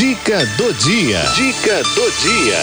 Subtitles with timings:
[0.00, 1.20] Dica do dia.
[1.36, 2.58] Dica do dia.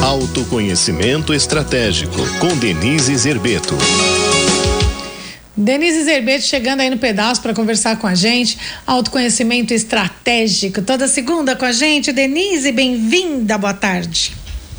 [0.00, 3.74] Autoconhecimento estratégico com Denise Zerbeto.
[5.56, 8.56] Denise Zerbeto chegando aí no pedaço para conversar com a gente.
[8.86, 10.82] Autoconhecimento estratégico.
[10.82, 12.12] Toda segunda com a gente.
[12.12, 13.58] Denise, bem-vinda.
[13.58, 14.36] Boa tarde.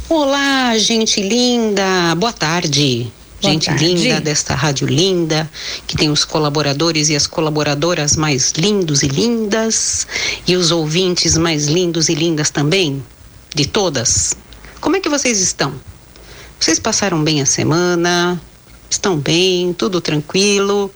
[0.08, 2.16] Olá, gente linda.
[2.16, 3.12] Boa tarde.
[3.42, 3.86] Boa gente tarde.
[3.86, 5.50] linda desta rádio linda,
[5.86, 10.08] que tem os colaboradores e as colaboradoras mais lindos e lindas,
[10.48, 13.04] e os ouvintes mais lindos e lindas também,
[13.54, 14.36] de todas.
[14.82, 15.74] Como é que vocês estão?
[16.60, 18.42] Vocês passaram bem a semana?
[18.90, 19.72] Estão bem?
[19.74, 20.92] Tudo tranquilo?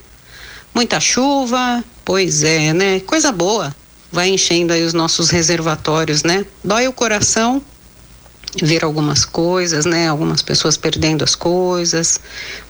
[0.74, 1.84] Muita chuva?
[2.04, 3.00] Pois é, né?
[3.02, 3.76] Coisa boa.
[4.12, 6.44] Vai enchendo aí os nossos reservatórios, né?
[6.64, 7.62] Dói o coração
[8.62, 10.08] ver algumas coisas, né?
[10.08, 12.20] Algumas pessoas perdendo as coisas,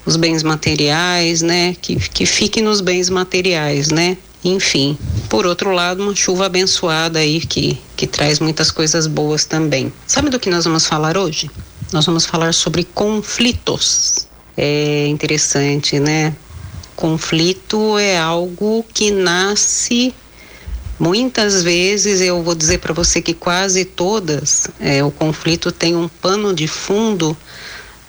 [0.05, 1.76] os bens materiais, né?
[1.81, 4.17] Que, que fiquem nos bens materiais, né?
[4.44, 4.98] Enfim,
[5.30, 9.93] por outro lado, uma chuva abençoada aí que, que traz muitas coisas boas também.
[10.07, 11.49] Sabe do que nós vamos falar hoje?
[11.91, 14.27] Nós vamos falar sobre conflitos.
[14.57, 16.35] É interessante, né?
[16.95, 20.13] Conflito é algo que nasce
[21.02, 26.07] Muitas vezes eu vou dizer para você que quase todas é, o conflito tem um
[26.07, 27.35] pano de fundo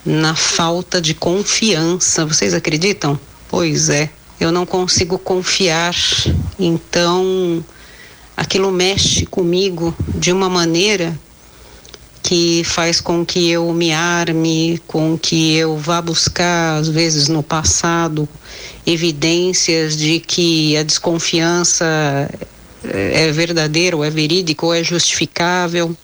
[0.05, 2.27] na falta de confiança.
[2.27, 3.19] Vocês acreditam?
[3.48, 5.95] Pois é, eu não consigo confiar.
[6.59, 7.65] Então
[8.37, 11.19] aquilo mexe comigo de uma maneira
[12.23, 17.43] que faz com que eu me arme, com que eu vá buscar, às vezes no
[17.43, 18.29] passado,
[18.87, 22.29] evidências de que a desconfiança
[22.85, 25.97] é verdadeiro, ou é verídico, é justificável.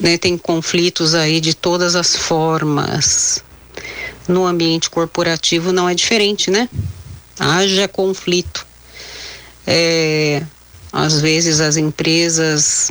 [0.00, 3.42] Né, tem conflitos aí de todas as formas.
[4.28, 6.68] No ambiente corporativo não é diferente, né?
[7.38, 8.66] Haja conflito.
[9.66, 10.42] É,
[10.92, 12.90] às vezes as empresas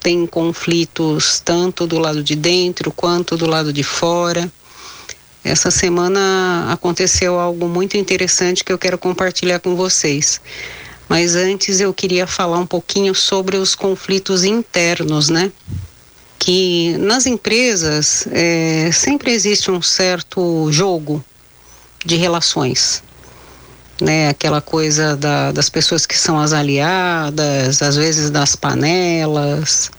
[0.00, 4.50] têm conflitos tanto do lado de dentro quanto do lado de fora.
[5.44, 10.40] Essa semana aconteceu algo muito interessante que eu quero compartilhar com vocês.
[11.08, 15.50] Mas antes eu queria falar um pouquinho sobre os conflitos internos, né?
[16.38, 21.22] Que nas empresas é, sempre existe um certo jogo
[22.04, 23.02] de relações,
[24.00, 24.28] né?
[24.28, 29.90] Aquela coisa da, das pessoas que são as aliadas, às vezes das panelas.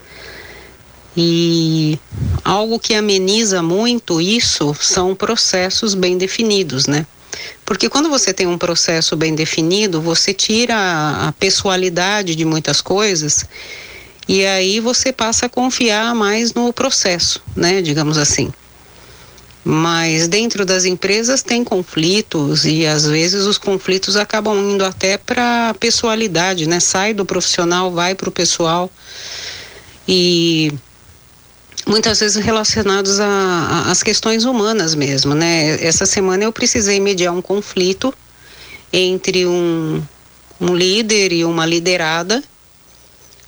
[1.16, 2.00] E
[2.44, 7.06] algo que ameniza muito isso são processos bem definidos, né?
[7.66, 13.46] Porque quando você tem um processo bem definido, você tira a pessoalidade de muitas coisas
[14.28, 17.81] e aí você passa a confiar mais no processo, né?
[17.81, 18.52] Digamos assim.
[19.66, 25.69] Mas dentro das empresas tem conflitos e às vezes os conflitos acabam indo até para
[25.69, 26.79] a pessoalidade, né?
[26.79, 28.91] Sai do profissional, vai para o pessoal
[30.07, 30.72] e
[31.86, 35.84] muitas vezes relacionados às questões humanas mesmo, né?
[35.84, 38.14] Essa semana eu precisei mediar um conflito
[38.92, 40.02] entre um,
[40.60, 42.44] um líder e uma liderada.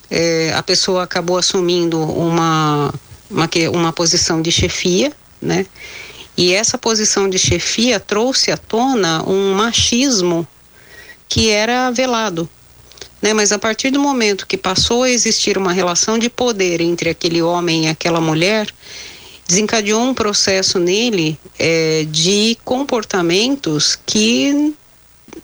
[0.10, 2.94] É, a pessoa acabou assumindo uma,
[3.30, 5.66] uma, uma posição de chefia, né?
[6.38, 10.46] E essa posição de chefia trouxe à tona um machismo
[11.28, 12.50] que era velado,
[13.26, 13.34] né?
[13.34, 17.42] Mas a partir do momento que passou a existir uma relação de poder entre aquele
[17.42, 18.72] homem e aquela mulher,
[19.48, 24.76] desencadeou um processo nele é, de comportamentos que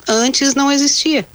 [0.07, 1.27] antes não existia.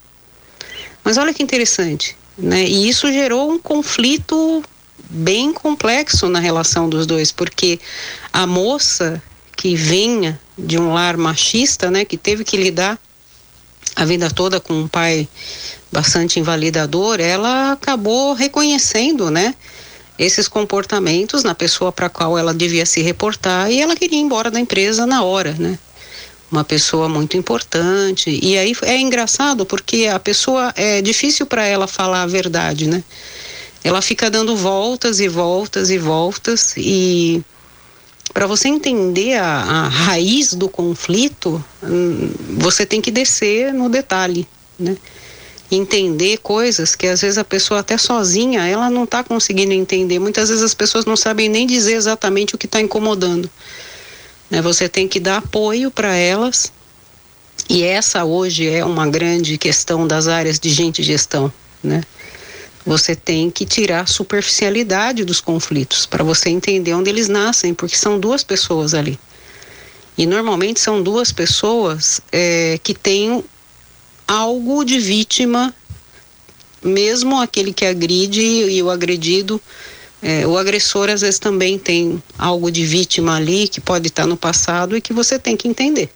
[1.02, 2.64] Mas olha que interessante, né?
[2.64, 4.62] E isso gerou um conflito
[5.10, 7.80] bem complexo na relação dos dois, porque
[8.32, 9.20] a moça
[9.56, 13.00] que vinha de um lar machista, né, que teve que lidar
[13.96, 15.26] a vida toda com um pai
[15.90, 19.54] bastante invalidador, ela acabou reconhecendo, né,
[20.18, 24.50] esses comportamentos na pessoa para qual ela devia se reportar e ela queria ir embora
[24.50, 25.78] da empresa na hora, né?
[26.50, 28.38] Uma pessoa muito importante.
[28.42, 33.02] E aí é engraçado porque a pessoa é difícil para ela falar a verdade, né?
[33.84, 37.44] Ela fica dando voltas e voltas e voltas e
[38.36, 44.46] para você entender a, a, raiz do conflito, hum, você tem que descer no detalhe,
[44.78, 44.94] né?
[45.72, 50.18] Entender coisas que às vezes a pessoa até sozinha ela não está conseguindo entender.
[50.18, 53.48] Muitas vezes as pessoas não sabem nem dizer exatamente o que está incomodando.
[54.50, 54.60] Né?
[54.60, 56.70] Você tem que dar apoio para elas.
[57.70, 61.50] E essa hoje é uma grande questão das áreas de gente gestão,
[61.82, 62.02] né?
[62.86, 67.96] Você tem que tirar a superficialidade dos conflitos para você entender onde eles nascem, porque
[67.96, 69.18] são duas pessoas ali.
[70.16, 73.44] E normalmente são duas pessoas é, que têm
[74.26, 75.74] algo de vítima,
[76.80, 79.60] mesmo aquele que agride e o agredido.
[80.22, 84.36] É, o agressor às vezes também tem algo de vítima ali que pode estar no
[84.36, 86.08] passado e que você tem que entender,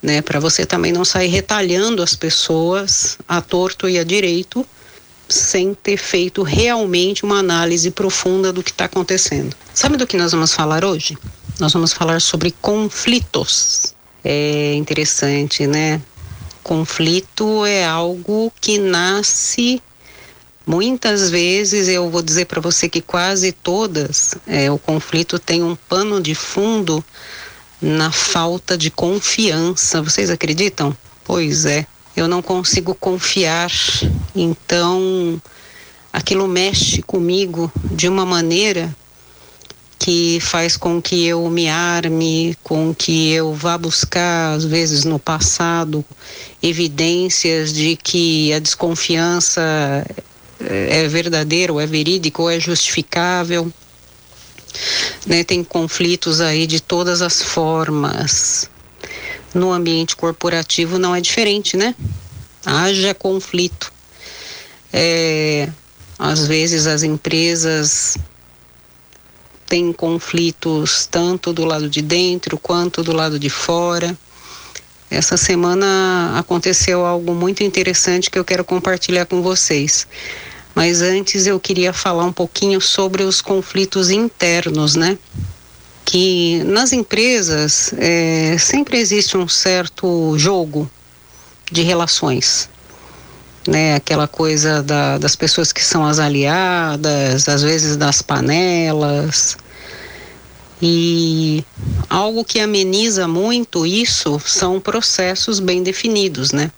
[0.00, 0.22] né?
[0.22, 4.64] Para você também não sair retalhando as pessoas a torto e a direito
[5.28, 9.54] sem ter feito realmente uma análise profunda do que está acontecendo.
[9.74, 11.16] Sabe do que nós vamos falar hoje?
[11.60, 13.94] Nós vamos falar sobre conflitos.
[14.24, 16.00] É interessante, né?
[16.62, 19.82] Conflito é algo que nasce
[20.66, 25.74] muitas vezes, eu vou dizer para você que quase todas, é, o conflito tem um
[25.74, 27.02] pano de fundo
[27.80, 30.02] na falta de confiança.
[30.02, 30.94] Vocês acreditam?
[31.24, 31.86] Pois é
[32.18, 33.70] eu não consigo confiar.
[34.34, 35.40] Então,
[36.12, 38.94] aquilo mexe comigo de uma maneira
[39.98, 45.18] que faz com que eu me arme, com que eu vá buscar, às vezes no
[45.18, 46.04] passado,
[46.62, 50.04] evidências de que a desconfiança
[50.60, 53.72] é verdadeira, ou é verídica, ou é justificável.
[55.26, 58.68] Né, tem conflitos aí de todas as formas
[59.54, 61.94] no ambiente corporativo não é diferente, né?
[62.64, 63.92] Haja conflito.
[64.92, 65.68] É,
[66.18, 68.16] às vezes as empresas
[69.66, 74.16] têm conflitos tanto do lado de dentro quanto do lado de fora.
[75.10, 80.06] Essa semana aconteceu algo muito interessante que eu quero compartilhar com vocês.
[80.74, 85.18] Mas antes eu queria falar um pouquinho sobre os conflitos internos, né?
[86.08, 90.90] Que nas empresas é, sempre existe um certo jogo
[91.70, 92.70] de relações.
[93.66, 99.58] Né, aquela coisa da, das pessoas que são as aliadas, às vezes das panelas.
[100.80, 101.62] E
[102.08, 106.72] algo que ameniza muito isso são processos bem definidos, né?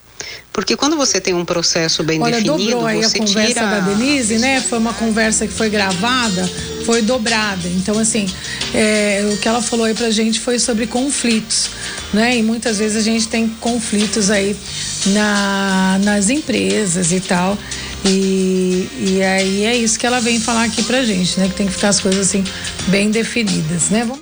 [0.52, 3.66] Porque quando você tem um processo bem Olha, definido, dobrou aí você a conversa tira...
[3.66, 4.60] da Denise, né?
[4.60, 6.50] Foi uma conversa que foi gravada,
[6.84, 7.68] foi dobrada.
[7.68, 8.26] Então, assim,
[8.74, 11.70] é, o que ela falou aí pra gente foi sobre conflitos,
[12.12, 12.36] né?
[12.36, 14.56] E muitas vezes a gente tem conflitos aí
[15.06, 17.56] na, nas empresas e tal.
[18.04, 21.48] E, e aí é isso que ela vem falar aqui pra gente, né?
[21.48, 22.42] Que tem que ficar as coisas assim
[22.88, 24.00] bem definidas, né?
[24.00, 24.18] Vamos